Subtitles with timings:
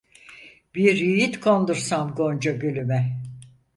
[0.75, 3.21] Bir yiğit kondursam gonca gülüme.